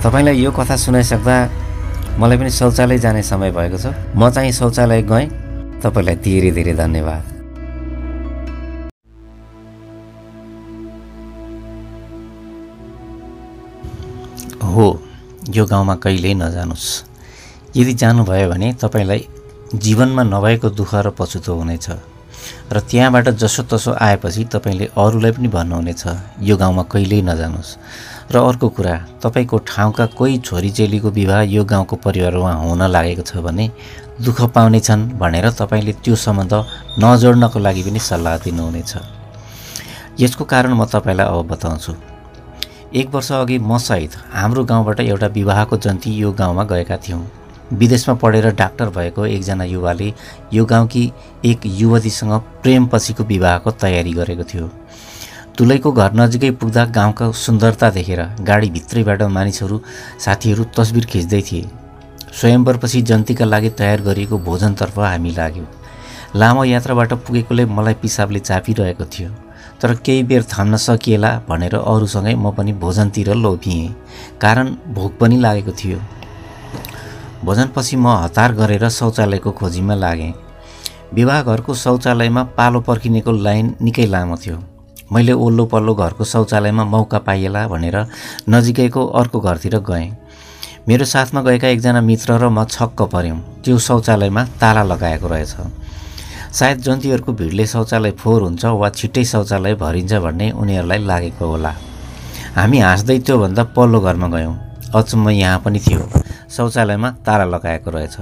तपाईँलाई 0.04 0.36
यो 0.40 0.50
कथा 0.52 0.76
सुनाइसक्दा 0.76 1.36
मलाई 2.18 2.38
पनि 2.38 2.50
शौचालय 2.50 2.98
जाने 2.98 3.22
समय 3.22 3.50
भएको 3.52 3.78
छ। 3.78 3.92
म 4.16 4.30
चाहिँ 4.30 4.52
शौचालय 4.52 5.02
गएँ। 5.02 5.28
तपाईँलाई 5.84 6.16
धेरै 6.16 6.50
धेरै 6.50 6.74
धन्यवाद। 6.74 7.24
हो 14.64 14.86
यो 15.52 15.64
गाउँमा 15.66 15.94
कहिल्यै 16.00 16.34
नजानुहोस् 16.34 16.88
यदि 17.76 17.92
जानुभयो 17.92 18.48
भने 18.48 18.72
तपाईँलाई 18.80 19.20
जीवनमा 19.76 20.22
नभएको 20.24 20.68
दुःख 20.72 20.92
र 21.04 21.10
पछुतो 21.12 21.52
हुनेछ। 21.52 21.86
र 22.72 22.80
त्यहाँबाट 22.80 23.28
जसोतसो 23.36 23.92
आएपछि 23.92 24.44
तपाईँले 24.52 24.86
अरूलाई 24.96 25.32
पनि 25.36 25.48
भन्नुहुनेछ 25.48 26.02
यो 26.40 26.56
गाउँमा 26.56 26.82
कहिल्यै 26.92 27.22
नजानुहोस् 27.22 27.76
र 28.32 28.36
अर्को 28.38 28.68
कुरा 28.68 28.94
तपाईँको 29.22 29.58
ठाउँका 29.66 30.06
कोही 30.18 30.38
छोरी 30.38 30.70
चेलीको 30.70 31.10
विवाह 31.10 31.40
यो 31.46 31.64
गाउँको 31.64 31.96
परिवारमा 31.96 32.52
हुन 32.54 32.82
लागेको 32.90 33.22
छ 33.22 33.36
भने 33.38 33.70
दुःख 34.20 34.40
पाउने 34.50 34.80
छन् 34.80 35.08
भनेर 35.18 35.50
तपाईँले 35.54 35.92
त्यो 36.02 36.14
सम्बन्ध 36.16 36.54
नजोड्नको 36.98 37.58
लागि 37.58 37.82
पनि 37.82 37.98
सल्लाह 38.00 38.36
दिनुहुनेछ। 38.44 38.92
यसको 40.20 40.44
कारण 40.44 40.72
म 40.74 40.84
तपाईँलाई 40.84 41.26
अब 41.26 41.46
बताउँछु। 41.48 41.92
एक 42.94 43.14
वर्ष 43.14 43.30
अघि 43.32 43.58
म 43.58 43.78
सहित 43.78 44.12
हाम्रो 44.32 44.64
गाउँबाट 44.64 45.00
एउटा 45.00 45.26
विवाहको 45.30 45.76
जन्ती 45.76 46.10
यो 46.16 46.32
गाउँमा 46.32 46.64
गएका 46.64 46.96
थियौँ। 46.98 47.22
विदेशमा 47.72 48.14
पढेर 48.14 48.50
डाक्टर 48.54 48.90
भएको 48.90 49.26
एकजना 49.26 49.64
युवाले 49.64 50.12
यो 50.52 50.64
गाउँकी 50.64 51.12
एक 51.44 51.60
युवतीसँग 51.66 52.32
प्रेमपछिको 52.62 53.24
विवाहको 53.24 53.70
तयारी 53.82 54.12
गरेको 54.12 54.44
थियो। 54.44 54.70
तुलैको 55.58 55.90
घर 55.92 56.12
नजिकै 56.12 56.50
पुग्दा 56.60 56.84
गाउँका 56.92 57.30
सुन्दरता 57.34 57.88
देखेर 57.90 58.20
गाडीभित्रैबाट 58.44 59.22
मानिसहरू 59.36 59.76
साथीहरू 60.24 60.64
तस्बिर 60.76 61.04
खिच्दै 61.12 61.40
थिए। 61.48 61.68
स्वयम्वरपछि 62.38 63.00
जन्तीका 63.02 63.44
लागि 63.44 63.70
तयार 63.78 64.00
गरिएको 64.08 64.38
भोजनतर्फ 64.48 64.98
हामी 65.00 65.30
लाग्यौँ। 65.38 65.66
लामो 66.36 66.64
यात्राबाट 66.64 67.12
पुगेकोले 67.24 67.64
मलाई 67.72 67.94
पिसाबले 68.02 68.40
चापिरहेको 68.40 69.04
थियो 69.08 69.30
तर 69.80 69.94
केही 70.04 70.22
बेर 70.28 70.42
थाम्न 70.44 70.76
सकिएला 70.76 71.32
भनेर 71.48 71.74
अरूसँगै 71.76 72.34
म 72.34 72.52
पनि 72.52 72.72
भोजनतिर 72.76 73.32
लोभिएँ 73.34 73.88
कारण 74.42 74.76
भोक 74.92 75.18
पनि 75.20 75.40
लागेको 75.40 75.72
थियो। 75.72 75.98
भोजनपछि 77.44 77.96
म 77.96 78.06
हतार 78.24 78.52
गरेर 78.60 78.88
शौचालयको 78.92 79.50
खोजीमा 79.56 79.94
लागेँ। 80.04 80.32
विवाह 81.16 81.42
घरको 81.42 81.74
शौचालयमा 81.74 82.42
पालो 82.56 82.80
पर्खिनेको 82.84 83.32
लाइन 83.32 83.74
निकै 83.80 84.06
लामो 84.06 84.36
थियो। 84.36 84.75
मैले 85.12 85.32
ओल्लो 85.32 85.64
पल्लो 85.66 85.94
घरको 85.94 86.24
शौचालयमा 86.24 86.84
मौका 86.84 87.18
पाइएला 87.18 87.66
भनेर 87.68 87.96
नजिकैको 88.48 89.06
अर्को 89.06 89.40
घरतिर 89.40 89.78
गएँ। 89.78 90.10
मेरो 90.88 91.04
साथमा 91.04 91.42
गएका 91.42 91.68
एकजना 91.68 92.00
मित्र 92.00 92.38
र 92.38 92.48
म 92.48 92.64
छक्क 92.64 93.02
पऱ्यौँ 93.14 93.38
त्यो 93.64 93.78
शौचालयमा 93.78 94.44
ताला 94.60 94.82
लगाएको 94.82 95.26
रहेछ। 95.28 95.54
सायद 96.52 96.78
जन्तीहरूको 96.80 97.32
भिडले 97.32 97.66
शौचालय 97.66 98.10
फोहोर 98.18 98.42
हुन्छ 98.42 98.64
वा 98.64 98.88
छिट्टै 98.90 99.24
शौचालय 99.24 99.74
भरिन्छ 99.74 100.12
भन्ने 100.24 100.50
उनीहरूलाई 100.52 100.98
लागेको 101.04 101.46
होला। 101.46 101.72
हामी 102.56 102.78
हाँस्दै 102.80 103.18
त्योभन्दा 103.26 103.62
पल्लो 103.76 104.00
घरमा 104.00 104.28
गयौँ। 104.28 104.54
अचम्म 104.94 105.30
यहाँ 105.30 105.58
पनि 105.60 105.78
थियो। 105.86 106.02
शौचालयमा 106.50 107.10
ताला 107.26 107.44
लगाएको 107.44 107.90
रहेछ। 107.90 108.16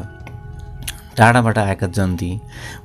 टाढाबाट 1.17 1.59
आएका 1.59 1.87
जन्ती। 1.87 2.31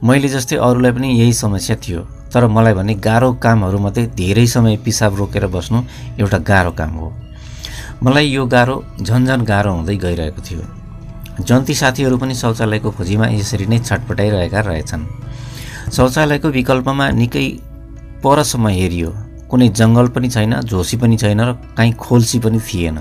मैले 0.04 0.28
जस्तै 0.30 0.56
अरूलाई 0.56 0.92
पनि 0.92 1.08
यही 1.20 1.34
समस्या 1.34 1.76
थियो। 1.76 2.02
तर 2.34 2.48
मलाई 2.48 2.74
भने 2.74 2.94
गाह्रो 2.94 3.32
कामहरूमध्ये 3.44 4.06
धेरै 4.16 4.46
समय 4.48 4.78
पिसाब 4.86 5.16
रोकेर 5.16 5.48
बस्नु 5.48 5.82
एउटा 6.20 6.38
गाह्रो 6.50 6.72
काम 6.72 6.92
हो। 7.02 7.14
मलाई 8.04 8.28
यो 8.30 8.46
गाह्रो 8.46 8.84
झन्झन 9.02 9.42
गाह्रो 9.42 9.72
हुँदै 9.74 9.96
गइरहेको 9.96 10.42
थियो। 10.42 10.64
जन्ती 11.48 11.74
साथीहरू 11.74 12.18
पनि 12.18 12.36
शौचालयको 12.36 12.92
खोजीमा 12.92 13.28
यसरी 13.28 13.66
नै 13.66 13.80
छटपटाइरहेका 13.80 14.60
रहेछन्। 14.60 15.04
शौचालयको 15.96 16.48
विकल्पमा 16.50 17.10
निकै 17.22 17.48
परसम्म 18.24 18.68
हेरियो। 18.68 19.10
कुनै 19.50 19.68
जङ्गल 19.80 20.08
पनि 20.14 20.30
छैन 20.30 20.54
झोसी 20.62 20.98
पनि 21.02 21.18
छैन 21.18 21.42
र 21.42 21.52
काहीँ 21.78 21.94
खोल्सी 21.98 22.40
पनि 22.40 22.60
थिएन। 22.60 22.98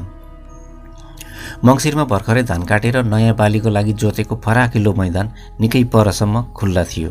मङ्सिरमा 1.65 2.05
भर्खरै 2.05 2.43
धान 2.43 2.63
काटेर 2.65 3.03
नयाँ 3.05 3.35
बालीको 3.37 3.69
लागि 3.69 3.93
जोतेको 3.93 4.35
फराकिलो 4.45 4.93
मैदान 4.95 5.27
निकै 5.61 5.85
परसम्म 5.93 6.43
खुल्ला 6.57 6.85
थियो। 6.85 7.11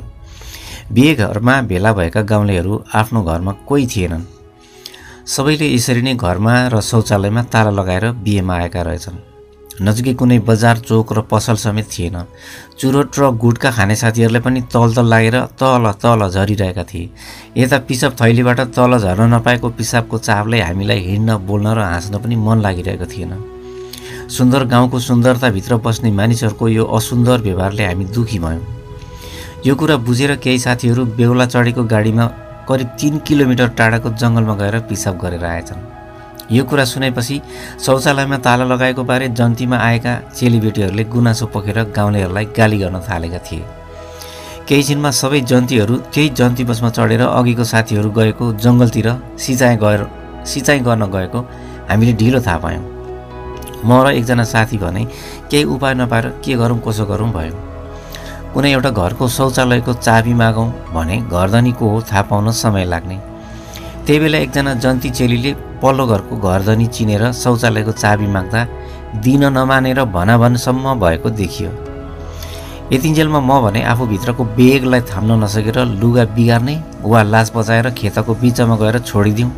बिहे 0.92 1.14
घरमा 1.16 1.62
भेला 1.70 1.92
भएका 1.94 2.22
गाउँलेहरू 2.22 2.84
आफ्नो 2.96 3.24
घरमा 3.24 3.52
कोही 3.68 3.88
थिएनन्। 3.88 4.24
सबैले 5.28 5.68
यसरी 5.68 6.02
नै 6.02 6.14
घरमा 6.16 6.54
र 6.72 6.80
शौचालयमा 6.82 7.42
ताला 7.52 7.72
लगाएर 7.72 8.06
बिहेमा 8.24 8.56
आएका 8.56 8.82
रहेछन्। 8.82 9.18
नजिकै 9.84 10.14
कुनै 10.16 10.40
बजार 10.48 10.78
चोक 10.80 11.12
र 11.14 11.22
पसल 11.28 11.56
समेत 11.60 11.88
थिएन। 11.92 12.16
चुरोट 12.80 13.20
र 13.20 13.30
गुटका 13.36 13.72
खाने 13.72 13.96
साथीहरूले 13.96 14.40
पनि 14.40 14.62
तल 14.72 14.96
तल 14.96 15.06
लागेर 15.06 15.38
तल 15.60 15.92
तल 16.00 16.22
झरिरहेका 16.30 16.84
थिए। 16.84 17.10
यता 17.58 17.78
पिसाब 17.84 18.16
थैलीबाट 18.22 18.60
तल 18.72 18.98
झर्न 18.98 19.34
नपाएको 19.34 19.70
पिसाबको 19.76 20.18
चापले 20.18 20.62
हामीलाई 20.62 21.00
हिँड्न 21.04 21.38
बोल्न 21.44 21.68
र 21.76 21.80
हाँस्न 21.84 22.24
पनि 22.24 22.36
मन 22.40 22.64
लागिरहेको 22.64 23.06
थिएन। 23.06 23.34
सुन्दर 24.32 24.66
गाउँको 24.66 25.00
सुन्दरताभित्र 25.00 25.76
बस्ने 25.84 26.12
मानिसहरूको 26.12 26.68
यो 26.70 26.84
असुन्दर 26.88 27.38
व्यवहारले 27.42 27.86
हामी 27.86 28.06
दुखी 28.16 28.40
भयौँ। 28.40 28.77
यो 29.68 29.74
कुरा 29.76 29.96
बुझेर 30.08 30.32
केही 30.44 30.60
साथीहरू 30.60 31.04
बेहुला 31.18 31.46
चढेको 31.46 31.84
गाडीमा 31.94 32.26
करिब 32.68 32.90
तिन 33.00 33.18
किलोमिटर 33.28 33.68
टाढाको 33.80 34.10
जङ्गलमा 34.22 34.56
गएर 34.56 34.76
पिसाब 34.90 35.18
गरेर 35.24 35.44
आएछन्। 35.46 35.82
यो 36.56 36.64
कुरा 36.64 36.86
सुनेपछि 36.92 37.36
शौचालयमा 37.86 38.38
ताला 38.46 38.66
लगाएको 38.72 39.04
बारे 39.04 39.28
जन्तीमा 39.40 39.78
आएका 39.88 40.14
चेलीबेटीहरूले 40.38 41.04
गुनासो 41.14 41.46
पोखेर 41.52 41.80
गाउँलेहरूलाई 41.98 42.46
गाली 42.58 42.78
गर्न 42.78 43.00
थालेका 43.10 43.40
थिए। 43.48 43.64
केही 44.68 44.84
छिनमा 44.88 45.12
सबै 45.22 45.42
जन्तीहरू 45.52 45.96
त्यही 46.14 46.30
जन्ती 46.40 46.64
बसमा 46.72 46.90
चढेर 46.98 47.22
अघिको 47.28 47.64
साथीहरू 47.74 48.10
गएको 48.20 48.46
जङ्गलतिर 48.64 49.08
सिँचाइ 49.44 49.76
गएर 49.84 50.02
सिँचाइ 50.48 50.80
गर्न 50.88 51.12
गएको 51.12 51.40
हामीले 51.92 52.14
ढिलो 52.24 52.40
थाहा 52.48 52.58
पायौँ। 52.64 52.84
म 53.84 53.92
र 54.04 54.16
एकजना 54.16 54.44
साथी 54.48 54.78
भने 54.80 55.04
केही 55.52 55.64
उपाय 55.76 55.94
नपाएर 56.00 56.26
के 56.40 56.56
गरौँ 56.56 56.80
कसो 56.88 57.06
गरौँ? 57.12 57.32
भयो 57.36 57.67
कुनै 58.58 58.70
एउटा 58.74 58.90
घरको 58.90 59.26
शौचालयको 59.30 59.94
चाबी 59.96 60.34
मागौँ 60.34 60.70
भने 60.94 61.16
घरधनी 61.30 61.72
को 61.78 61.90
हो 61.90 62.02
थाहा 62.10 62.22
पाउन 62.30 62.50
समय 62.58 62.86
लाग्ने। 62.86 63.18
त्यही 64.06 64.20
बेला 64.20 64.38
एकजना 64.38 64.74
जन्ती 64.82 65.10
चेलीले 65.14 65.52
पल्लो 65.82 66.06
घरको 66.08 66.38
घरधनी 66.42 66.86
चिनेर 66.96 67.24
शौचालयको 67.38 67.92
चाबी 67.94 68.28
माग्दा 68.36 68.62
दिन 69.22 69.44
नमानेर 69.58 70.04
भनाभनसम्म 70.10 70.94
भएको 71.00 71.30
देखियो। 71.38 71.70
यतिन्जेलमा 72.94 73.40
म 73.40 73.62
भने 73.62 73.84
आफूभित्रको 73.94 74.44
बेगलाई 74.58 75.02
थाम्न 75.12 75.38
नसकेर 75.44 75.78
लुगा 76.02 76.26
बिगार्ने 76.34 76.76
वा 77.06 77.22
लाज 77.34 77.52
बचाएर 77.56 77.90
खेतको 77.94 78.34
बिचमा 78.42 78.76
गएर 78.82 78.98
छोडिदिउँ 79.06 79.52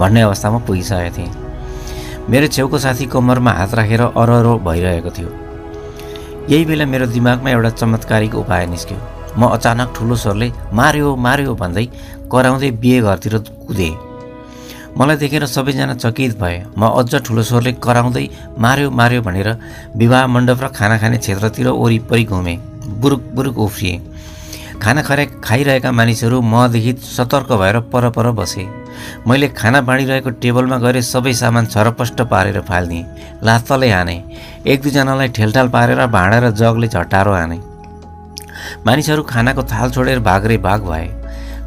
भन्ने 0.00 0.20
अवस्थामा 0.22 0.58
पुगिसकेको 0.64 1.12
थिएँ। 1.18 1.30
मेरो 2.30 2.46
छेउको 2.48 2.78
साथी 2.78 3.06
कम्मरमा 3.12 3.52
हात 3.60 3.74
राखेर 3.74 4.02
अरहरो 4.08 4.54
भइरहेको 4.64 5.10
थियो। 5.18 5.47
यही 6.48 6.64
बेला 6.64 6.84
मेरो 6.88 7.06
दिमागमा 7.12 7.50
एउटा 7.50 7.70
चमत्कारिक 7.76 8.34
उपाय 8.34 8.66
निस्क्यो। 8.66 8.98
म 9.36 9.52
अचानक 9.52 9.92
ठुलो 9.96 10.16
स्वरले 10.16 10.48
मार्यो 10.72 11.08
मार्यो 11.16 11.54
भन्दै 11.54 11.84
कराउँदै 12.32 12.70
बिहे 12.80 13.00
घरतिर 13.04 13.34
कुदेँ। 13.68 13.92
मलाई 14.96 15.16
देखेर 15.16 15.44
सबैजना 15.46 15.94
चकित 15.94 16.32
भए। 16.40 16.56
म 16.72 16.88
अझ 16.96 17.12
ठुलो 17.20 17.42
स्वरले 17.44 17.72
कराउँदै 17.84 18.24
मार्यो 18.64 18.90
मार्यो 18.90 19.20
भनेर 19.28 19.48
विवाह 20.00 20.26
मण्डप 20.26 20.60
र 20.64 20.68
खाना 20.72 20.96
खाने 20.98 21.18
क्षेत्रतिर 21.20 21.68
वरिपरि 21.68 22.24
घुमेँ। 22.24 22.56
बुरुक 22.96 23.22
बुरुक 23.36 23.58
उफ्रिएँ। 23.58 24.00
खाना 24.80 25.02
खरे 25.04 25.24
खाइरहेका 25.44 25.92
मानिसहरू 25.92 26.40
मदेखि 26.42 26.92
सतर्क 27.12 27.52
भएर 27.60 27.76
परपर 27.92 28.30
बसे। 28.40 28.64
मैले 29.26 29.48
खाना 29.50 29.80
बाँडिरहेको 29.80 30.30
टेबलमा 30.42 30.78
गएर 30.78 31.00
सबै 31.02 31.32
सामान 31.34 31.66
छरपष्ट 31.66 32.20
पारेर 32.30 32.60
फालिदिएँ 32.68 33.04
लात्तले 33.44 33.90
हाने 33.90 34.16
एक 34.66 34.82
दुईजनालाई 34.82 35.28
ठेलठाल 35.36 35.68
पारेर 35.68 36.06
भाँडा 36.08 36.38
र 36.38 36.50
जगले 36.52 36.88
झट्टारो 36.88 37.32
हाने। 37.32 37.58
मानिसहरू 38.86 39.22
खानाको 39.22 39.62
थाल 39.62 39.90
छोडेर 39.90 40.18
भाग्रे 40.20 40.56
भाग 40.58 40.82
भए। 40.84 41.08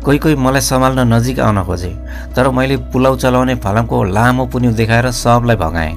कोही 0.04 0.18
कोही 0.18 0.36
मलाई 0.36 0.62
सम्हाल्न 0.62 1.08
नजिक 1.14 1.40
आउन 1.40 1.64
खोजे 1.64 1.92
तर 2.36 2.50
मैले 2.50 2.78
पुलाउ 2.92 3.16
चलाउने 3.18 3.56
फलामको 3.56 4.04
लामो 4.04 4.46
पुन्यु 4.54 4.72
देखाएर 4.74 5.12
सबलाई 5.14 5.56
भगाएँ। 5.56 5.96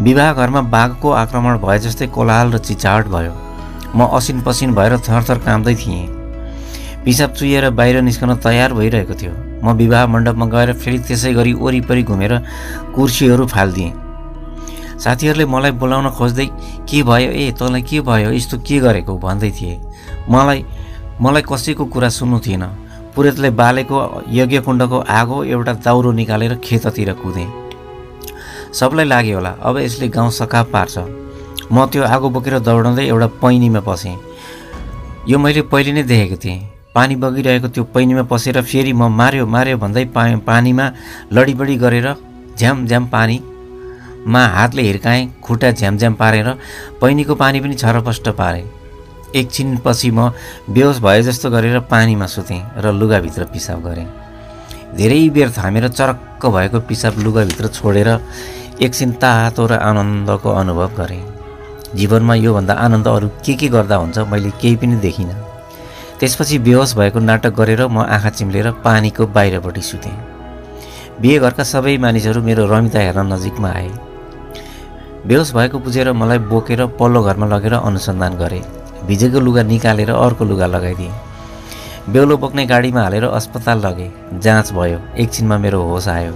विवाह 0.00 0.32
घरमा 0.32 0.60
बाघको 0.74 1.10
आक्रमण 1.12 1.58
भए 1.58 1.78
जस्तै 1.78 2.06
कोलाहाल 2.10 2.52
र 2.52 2.58
चिचाहट 2.58 3.06
भयो। 3.08 3.32
म 3.94 4.08
असिन 4.10 4.40
पसिन 4.42 4.74
भएर 4.74 4.98
थरथर 4.98 5.38
कामदै 5.38 5.74
थिएँ। 5.74 6.06
पिसाब 7.04 7.30
चुहिएर 7.30 7.70
बाहिर 7.70 8.00
निस्कन 8.02 8.34
तयार 8.42 8.72
भइरहेको 8.74 9.14
थियो। 9.14 9.32
म 9.64 9.72
विवाह 9.80 10.06
मण्डपमा 10.12 10.46
गएर 10.52 10.72
फेरि 10.76 10.98
त्यसै 11.08 11.32
गरी 11.32 11.52
वरिपरि 11.56 12.02
घुमेर 12.04 12.32
कुर्सीहरू 12.94 13.46
फालिदिएँ। 13.48 13.92
साथीहरूले 15.00 15.44
मलाई 15.48 15.72
बोलाउन 15.80 16.08
खोज्दै 16.12 16.46
के 16.88 17.02
भयो? 17.02 17.30
ए 17.32 17.52
तँलाई 17.58 17.82
के 17.82 18.00
भयो? 18.00 18.30
यस्तो 18.30 18.56
के 18.60 18.78
गरेको? 18.84 19.12
भन्दै 19.18 19.50
थिए। 19.50 19.80
मलाई 20.28 20.64
मलाई 21.20 21.42
कसैको 21.42 21.84
कुरा 21.92 22.08
सुन्नु 22.08 22.38
थिएन। 22.46 22.64
पुरेतले 23.14 23.50
बालेको 23.50 23.96
यज्ञकुण्डको 24.28 24.98
आगो 24.98 25.36
एउटा 25.44 25.72
दाउरो 25.86 26.10
निकालेर 26.12 26.54
खेततिर 26.64 27.12
कुदेँ। 27.22 27.48
सबलाई 28.74 29.06
लाग्यो 29.06 29.36
होला 29.38 29.52
अब 29.62 29.78
यसले 29.78 30.08
गाउँ 30.08 30.30
सकाप 30.30 30.66
पार्छ। 30.72 30.94
म 31.72 31.86
त्यो 31.86 32.02
आगो 32.04 32.28
बोकेर 32.30 32.58
दौडाउँदै 32.58 33.04
एउटा 33.06 33.26
पैनीमा 33.42 33.80
पसेँ 33.86 34.16
यो 35.30 35.38
मैले 35.38 35.62
पहिले 35.72 35.92
नै 35.92 36.02
देखेको 36.02 36.36
थिएँ। 36.36 36.73
पानी 36.94 37.14
बगिरहेको 37.16 37.68
त्यो 37.74 37.84
पैनीमा 37.94 38.22
पसेर 38.30 38.60
फेरि 38.62 38.92
म 38.92 39.10
मार्यो 39.10 39.46
मार्यो 39.46 39.76
भन्दै 39.82 40.04
पा 40.14 40.22
पानीमा 40.46 40.84
लडीबडी 41.34 41.76
गरेर 41.76 42.08
झ्याम 42.58 42.86
झ्याम 42.86 43.04
पानीमा 43.14 44.42
हातले 44.56 44.82
हिर्काएँ 44.82 45.28
खुट्टा 45.42 45.70
झ्याम 45.70 46.14
पारेर 46.14 46.48
पैनीको 47.00 47.34
पानी 47.34 47.60
पनि 47.60 47.74
छरपष्ट 47.74 48.28
पारेँ। 48.40 48.64
एकछिनपछि 49.34 50.10
म 50.10 50.30
बेहोस 50.70 50.98
भए 51.02 51.22
जस्तो 51.22 51.50
गरेर 51.50 51.78
पानीमा 51.90 52.26
सुतेँ 52.30 52.62
र 52.78 52.92
लुगाभित्र 52.94 53.44
पिसाब 53.52 53.82
गरेँ। 53.86 54.06
धेरै 54.96 55.28
बेर 55.34 55.50
थामेर 55.50 55.88
चरक्क 55.90 56.46
भएको 56.46 56.80
पिसाब 56.88 57.18
लुगाभित्र 57.18 57.66
छोडेर 57.74 58.08
एकछिन 58.78 59.12
तातो 59.18 59.66
र 59.66 59.72
आनन्दको 59.82 60.50
अनुभव 60.50 60.90
गरेँ। 60.98 61.22
जीवनमा 61.98 62.34
योभन्दा 62.34 62.74
आनन्द 62.84 63.08
अरू 63.08 63.28
के 63.42 63.54
के 63.58 63.68
गर्दा 63.74 63.96
हुन्छ 63.96 64.18
मैले 64.30 64.50
केही 64.62 64.76
पनि 64.76 64.96
देखिनँ। 65.02 65.43
त्यसपछि 66.20 66.58
बेहोस 66.58 66.96
भएको 66.96 67.18
नाटक 67.20 67.52
गरेर 67.54 67.86
म 67.86 67.98
आँखा 68.06 68.30
चिम्लेर 68.30 68.70
पानीको 68.84 69.26
बाहिरपट्टि 69.26 69.82
सुतेँ। 69.82 70.16
बिहे 71.20 71.38
घरका 71.38 71.64
सबै 71.64 71.96
मानिसहरू 71.98 72.42
मेरो 72.42 72.66
रमिता 72.66 73.00
हेर्न 73.00 73.32
नजिकमा 73.32 73.68
आए। 73.70 73.90
बेहोस 75.26 75.52
भएको 75.54 75.78
बुझेर 75.78 76.12
मलाई 76.12 76.38
बोकेर 76.50 76.86
पल्लो 76.98 77.22
घरमा 77.22 77.46
लगेर 77.46 77.74
अनुसन्धान 77.74 78.36
गरे। 78.36 78.62
भिजेको 79.06 79.40
लुगा 79.40 79.62
निकालेर 79.62 80.10
अर्को 80.10 80.44
लुगा 80.44 80.66
लगाइदिएँ। 80.66 81.12
बेहुलो 82.08 82.36
बोक्ने 82.36 82.66
गाडीमा 82.66 83.02
हालेर 83.02 83.24
अस्पताल 83.24 83.78
लगे। 83.86 84.10
जाँच 84.40 84.72
भयो 84.72 84.98
एकछिनमा 85.16 85.58
मेरो 85.58 85.82
होस 85.82 86.08
आयो। 86.08 86.32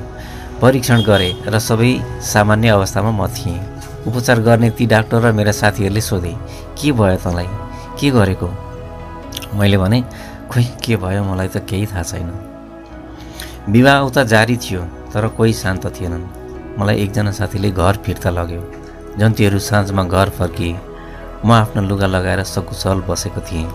परीक्षण 0.63 1.03
गरेँ 1.03 1.35
र 1.47 1.59
सबै 1.59 1.91
सामान्य 2.23 2.69
अवस्थामा 2.69 3.11
म 3.11 3.27
थिएँ। 3.29 3.61
उपचार 4.07 4.41
गर्ने 4.41 4.71
ती 4.71 4.87
डाक्टर 4.87 5.21
र 5.23 5.33
मेरा 5.33 5.53
साथीहरूले 5.53 6.01
सोधे 6.01 6.35
के 6.79 6.93
भयो 6.93 7.17
तँलाई? 7.25 7.49
के 8.01 8.11
गरेको? 8.11 8.68
मैले 9.55 9.79
भने 9.79 10.01
खोइ 10.51 10.65
के 10.85 10.97
भयो? 10.97 11.25
मलाई 11.25 11.49
त 11.49 11.57
केही 11.69 11.87
थाहा 11.87 12.03
छैन। 12.03 12.29
विवाह 13.69 13.99
उता 14.01 14.25
जारी 14.25 14.57
थियो 14.57 14.83
तर 15.13 15.29
कोही 15.29 15.53
शान्त 15.53 15.87
थिएनन्। 16.01 16.25
मलाई 16.79 16.97
एकजना 16.97 17.33
साथीले 17.33 17.71
घर 17.71 17.97
फिर्ता 18.05 18.31
लग्यो 18.31 18.63
जन्तीहरू 19.19 19.59
साँझमा 19.59 20.05
घर 20.05 20.29
फर्किए। 20.31 20.77
म 21.45 21.53
आफ्नो 21.53 21.83
लुगा 21.83 22.07
लगाएर 22.07 22.43
सकुशल 22.45 23.01
बसेको 23.09 23.41
थिएँ। 23.41 23.69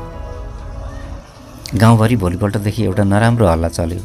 गाउँभरि 1.75 2.15
भोलिपल्टदेखि 2.15 2.83
एउटा 2.83 3.03
नराम्रो 3.03 3.47
हल्ला 3.47 3.69
चल्यो। 3.69 4.01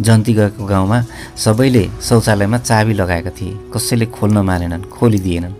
जन्ती 0.00 0.32
गएको 0.34 0.66
गाउँमा 0.66 0.98
सबैले 1.36 1.84
शौचालयमा 2.02 2.58
चाबी 2.58 2.94
लगाएका 2.94 3.30
थिए। 3.30 3.58
कसैले 3.74 4.06
खोल्न 4.06 4.38
मानेनन् 4.42 4.88
खोलिदिएनन्। 4.90 5.54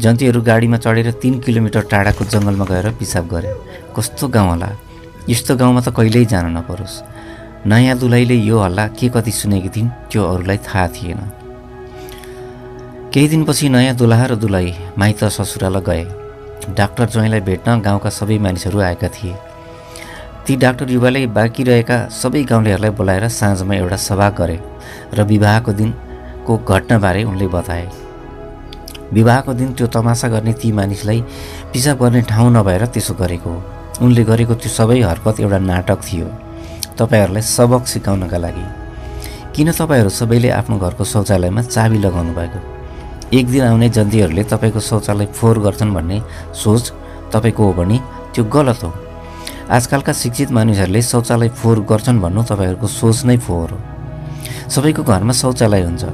जन्तीहरू 0.00 0.40
गाडीमा 0.42 0.76
चढेर 0.76 1.10
तिन 1.22 1.40
किलोमिटर 1.40 1.82
टाढाको 1.90 2.24
जङ्गलमा 2.24 2.64
गएर 2.64 2.90
पिसाब 2.98 3.28
गरे। 3.28 3.50
कस्तो 3.96 4.28
गाउँ 4.28 4.48
होला? 4.50 4.70
यस्तो 5.28 5.56
गाउँमा 5.56 5.80
त 5.80 5.88
कहिल्यै 5.94 6.24
जान 6.26 6.46
नपरोस्। 6.56 6.94
नयाँ 7.66 7.98
दुलैले 7.98 8.34
यो 8.34 8.58
हल्ला 8.58 8.86
के 8.98 9.08
कति 9.08 9.30
सुनेकी 9.30 9.68
थिइन् 9.68 9.88
त्यो 10.10 10.22
अरूलाई 10.24 10.58
थाहा 10.58 10.86
थिएन। 10.88 11.20
केही 13.12 13.28
दिनपछि 13.28 13.68
नयाँ 13.68 13.94
दुलहा 13.94 14.26
र 14.26 14.34
दुलही 14.34 14.74
माइत 14.98 15.24
ससुरालाई 15.30 15.82
गए। 15.86 16.04
डाक्टर 16.74 17.06
ज्वाइँलाई 17.06 17.40
भेट्न 17.40 17.80
गाउँका 17.80 18.10
सबै 18.10 18.38
मानिसहरू 18.38 18.80
आएका 18.80 19.08
थिए। 19.08 19.34
ती 20.46 20.56
डाक्टर 20.56 20.90
युवाले 20.90 21.26
बाँकी 21.30 21.62
रहेका 21.62 21.96
सबै 22.10 22.42
गाउँलेहरूलाई 22.42 22.90
बोलाएर 22.90 23.28
साँझमा 23.28 23.74
एउटा 23.74 23.96
सभा 23.96 24.28
गरे 24.34 24.58
र 25.14 25.22
विवाहको 25.22 25.72
दिनको 25.72 26.52
घटनाबारे 26.58 27.22
उनले 27.24 27.46
बताए। 27.46 27.86
विवाहको 29.12 29.54
दिन 29.54 29.72
त्यो 29.74 29.86
तमासा 29.86 30.28
गर्ने 30.28 30.52
ती 30.52 30.72
मानिसलाई 30.72 31.20
पिसाब 31.72 31.96
गर्ने 32.02 32.22
ठाउँ 32.26 32.50
नभएर 32.52 32.86
त्यसो 32.86 33.14
गरेको 33.14 33.50
हो। 33.50 33.62
उनले 34.02 34.22
गरेको 34.24 34.54
त्यो 34.54 34.70
सबै 34.70 35.00
हरकत 35.00 35.40
एउटा 35.40 35.58
नाटक 35.58 35.98
थियो। 36.02 36.26
तपाईँहरूलाई 36.98 37.42
सबक 37.42 37.86
सिकाउनका 37.86 38.38
लागि। 38.38 38.66
किन 39.54 39.72
तपाईँहरू 39.72 40.10
सबैले 40.10 40.48
आफ्नो 40.50 40.76
घरको 40.78 41.04
शौचालयमा 41.04 41.62
चाबी 41.62 41.98
लगाउनु 41.98 42.32
भएको? 42.34 42.58
एक 43.32 43.46
दिन 43.48 43.62
आउने 43.64 43.88
जन्तीहरूले 43.88 44.42
तपाईँको 44.44 44.80
शौचालय 44.80 45.26
फोहोर 45.32 45.58
गर्छन् 45.58 45.94
भन्ने 45.94 46.18
सोच 46.54 46.84
तपाईँको 47.32 47.62
हो 47.64 47.72
भने 47.72 47.98
त्यो 48.34 48.44
गलत 48.44 48.80
हो। 48.84 48.90
आजकलका 49.70 50.12
शिक्षित 50.12 50.50
मानिसहरूले 50.52 51.02
शौचालय 51.02 51.48
फोहोर 51.48 51.78
गर्छन् 51.90 52.20
भन्नु 52.20 52.42
तपाईँहरूको 52.42 52.86
सोच 52.86 53.24
नै 53.24 53.36
फोहोर 53.36 53.70
हो। 53.70 53.78
सबैको 54.68 55.02
घरमा 55.02 55.32
शौचालय 55.32 55.82
हुन्छ। 55.82 56.04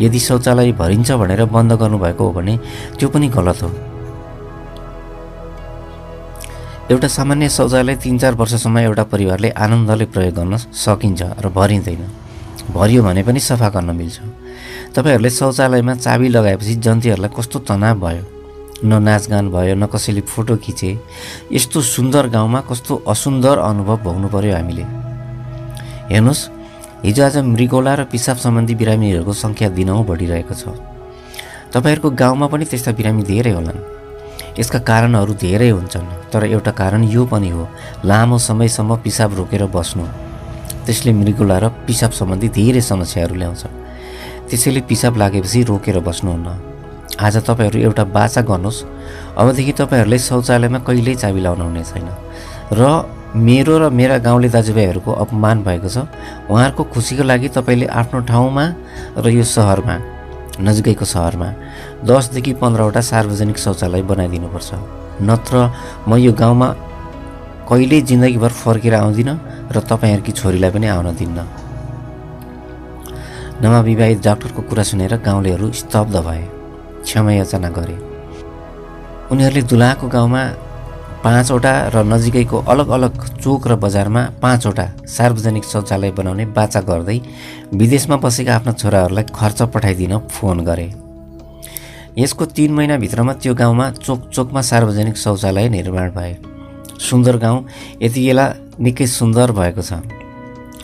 यदि 0.00 0.18
शौचालय 0.18 0.72
भरिन्छ 0.72 1.12
भनेर 1.12 1.44
बन्द 1.44 1.72
गर्नुभएको 1.72 2.24
हो 2.24 2.32
भने 2.32 2.54
त्यो 2.98 3.08
पनि 3.08 3.28
गलत 3.28 3.62
हो। 3.62 3.68
एउटा 6.90 7.08
सामान्य 7.08 7.48
शौचालय 7.48 7.94
तिन 8.02 8.18
चार 8.18 8.34
वर्षसम्म 8.34 8.78
एउटा 8.78 9.02
परिवारले 9.14 9.48
आनन्दले 9.54 10.06
प्रयोग 10.10 10.34
गर्न 10.34 10.56
सकिन्छ 10.74 11.22
र 11.38 11.48
भरिँदैन। 11.54 12.02
भरियो 12.74 13.02
भने 13.02 13.22
पनि 13.22 13.40
सफा 13.40 13.68
गर्न 13.70 13.94
मिल्छ। 13.94 14.18
तपाईँहरूले 14.90 15.30
शौचालयमा 15.30 15.94
चाबी 15.94 16.28
लगाएपछि 16.28 16.74
जन्तीहरूलाई 16.82 17.30
कस्तो 17.30 17.58
तनाव 17.62 17.94
भयो? 17.94 18.24
न 18.82 18.92
नाचगान 19.06 19.50
भयो 19.54 19.74
न 19.78 19.86
कसैले 19.86 20.20
फोटो 20.26 20.56
खिचे। 20.58 20.90
यस्तो 21.54 21.78
सुन्दर 21.78 22.26
गाउँमा 22.34 22.60
कस्तो 22.66 23.06
असुन्दर 23.06 23.58
अनुभव 23.70 23.96
भोग्नु 24.02 24.28
पर्यो 24.34 24.54
हामीले। 24.56 24.82
हेर्नुहोस् 26.10 26.42
हिजो 27.06 27.22
आज 27.22 27.36
मृगौला 27.54 27.94
र 27.94 28.04
पिसाब 28.10 28.36
सम्बन्धी 28.42 28.74
बिरामीहरूको 28.74 29.32
सङ्ख्या 29.32 29.68
दिनहुँ 29.78 30.02
बढिरहेको 30.10 30.54
छ। 30.58 30.74
तपाईँहरूको 31.70 32.10
गाउँमा 32.18 32.46
पनि 32.50 32.64
त्यस्ता 32.66 32.90
बिरामी 32.98 33.22
धेरै 33.22 33.54
होलान्। 33.54 33.99
यसका 34.58 34.78
कारणहरू 34.78 35.34
धेरै 35.34 35.70
हुन्छन् 35.70 36.32
तर 36.32 36.44
एउटा 36.44 36.70
कारण 36.70 37.04
यो 37.04 37.24
पनि 37.26 37.50
हो 37.50 37.68
लामो 38.04 38.38
समयसम्म 38.38 38.96
पिसाब 39.04 39.34
रोकेर 39.38 39.64
बस्नु। 39.66 40.04
त्यसले 40.86 41.12
मृगुला 41.12 41.58
र 41.58 41.68
पिसाब 41.86 42.10
सम्बन्धी 42.10 42.48
धेरै 42.48 42.80
समस्याहरू 42.80 43.34
ल्याउँछ। 43.34 43.62
त्यसैले 44.50 44.80
पिसाब 44.90 45.16
लागेपछि 45.16 45.62
रोकेर 45.70 45.98
बस्नुहुन्न। 46.00 46.48
आज 47.20 47.36
तपाईँहरू 47.46 47.78
एउटा 47.78 48.04
बाचा 48.16 48.40
गर्नुहोस्। 48.42 48.84
अबदेखि 49.38 49.72
तपाईँहरूले 49.78 50.18
शौचालयमा 50.18 50.78
कहिल्यै 50.86 51.14
चाबी 51.22 51.40
लाउनु 51.40 51.64
हुने 51.64 51.84
छैन। 51.84 52.08
र 52.72 52.82
मेरो 53.30 53.74
र 53.78 53.84
मेरा 53.94 54.18
गाउँले 54.18 54.48
दाजुभाइहरूको 54.50 55.10
अपमान 55.24 55.62
भएको 55.62 55.88
छ। 55.88 55.98
उहाँहरूको 56.50 56.82
खुसीको 56.90 57.22
लागि 57.22 57.48
तपाईँले 57.54 57.86
आफ्नो 57.86 58.20
ठाउँमा 58.26 58.64
र 59.22 59.26
यो 59.30 59.44
सहरमा 59.46 60.19
नजिकैको 60.58 61.04
सहरमा 61.04 61.48
दसदेखि 62.04 62.52
पन्ध्रवटा 62.62 63.00
सार्वजनिक 63.00 63.58
शौचालय 63.58 64.02
बनाइदिनुपर्छ। 64.02 64.70
नत्र 65.22 65.54
म 66.08 66.16
यो 66.16 66.32
गाउँमा 66.32 66.68
कहिल्यै 67.68 68.00
जिन्दगीभर 68.10 68.52
फर्केर 68.62 68.94
आउँदिनँ 68.94 69.36
र 69.70 69.76
तपाईँहरूकी 69.80 70.32
छोरीलाई 70.32 70.70
पनि 70.74 70.86
आउन 70.90 71.08
दिन्न। 71.14 71.38
नवविवाहित 73.62 74.18
डाक्टरको 74.24 74.60
कुरा 74.68 74.82
सुनेर 74.82 75.14
गाउँलेहरू 75.20 75.66
स्तब्ध 75.72 76.16
भए। 76.26 76.42
क्षमा 77.04 77.32
याचना 77.32 77.68
गरे। 77.70 77.96
उनीहरूले 79.30 79.62
दुलाको 79.70 80.06
गाउँमा 80.08 80.42
पाँचवटा 81.24 81.72
र 81.92 82.02
नजिकैको 82.02 82.58
अलग 82.72 82.88
अलग 82.88 83.12
चोक 83.44 83.66
र 83.68 83.74
बजारमा 83.76 84.22
पाँचवटा 84.42 84.86
सार्वजनिक 85.06 85.64
शौचालय 85.64 86.10
बनाउने 86.16 86.44
बाचा 86.56 86.80
गर्दै 86.80 87.18
विदेशमा 87.76 88.16
बसेका 88.16 88.54
आफ्ना 88.54 88.72
छोराहरूलाई 88.72 89.24
खर्च 89.28 89.62
पठाइदिन 89.74 90.16
फोन 90.30 90.64
गरे। 90.64 90.88
यसको 92.18 92.44
तिन 92.56 92.72
महिनाभित्रमा 92.72 93.32
त्यो 93.36 93.54
गाउँमा 93.54 93.90
चोक 94.00 94.20
चोकमा 94.32 94.60
सार्वजनिक 94.62 95.16
शौचालय 95.16 95.68
निर्माण 95.68 96.10
भए। 96.10 96.32
सुन्दर 97.00 97.36
गाउँ 97.36 97.64
यति 98.02 98.20
बेला 98.26 98.46
निकै 98.80 99.06
सुन्दर 99.06 99.52
भएको 99.52 99.82
छ 99.82 100.00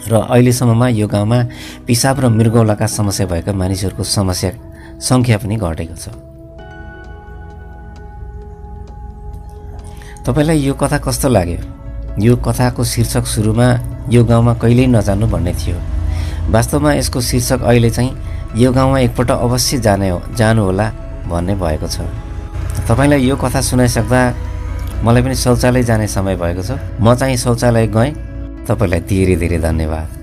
र 0.06 0.20
अहिलेसम्ममा 0.20 0.88
यो 1.00 1.06
गाउँमा 1.08 1.40
पिसाब 1.86 2.20
र 2.20 2.28
मृगौलाका 2.28 2.86
समस्या 2.86 3.26
भएका 3.26 3.52
मानिसहरूको 3.56 4.04
समस्या 4.04 4.50
सङ्ख्या 5.00 5.36
पनि 5.38 5.56
घटेको 5.56 5.96
छ। 5.96 6.25
तपाईँलाई 10.26 10.58
यो 10.58 10.74
कथा 10.74 10.98
कस्तो 10.98 11.28
लाग्यो? 11.28 11.58
यो 12.18 12.36
कथाको 12.42 12.82
शीर्षक 12.82 13.24
सुरुमा 13.30 13.66
यो 14.10 14.24
गाउँमा 14.26 14.54
कहिल्यै 14.58 14.86
नजानु 14.90 15.26
भन्ने 15.30 15.54
थियो। 15.54 15.78
वास्तवमा 16.50 16.92
यसको 16.98 17.20
शीर्षक 17.20 17.62
अहिले 17.62 17.90
चाहिँ 17.90 18.10
यो 18.58 18.72
गाउँमा 18.72 18.98
एकपल्ट 19.06 19.30
अवश्य 19.30 19.78
जाने 19.86 20.08
हो 20.10 20.18
जानुहोला 20.34 20.86
भन्ने 21.30 21.54
भएको 21.54 21.86
छ। 21.86 22.02
तपाईँलाई 22.90 23.22
यो 23.22 23.36
कथा 23.38 23.60
सुनाइसक्दा 23.60 24.20
मलाई 25.06 25.22
पनि 25.22 25.34
शौचालय 25.34 25.82
जाने 25.86 26.06
समय 26.10 26.36
भएको 26.42 26.62
छ। 26.62 26.74
म 26.98 27.14
चाहिँ 27.14 27.36
शौचालय 27.36 27.86
गएँ। 27.86 28.10
तपाईँलाई 28.66 29.00
धेरै 29.06 29.36
धेरै 29.36 29.58
धन्यवाद। 29.62 30.15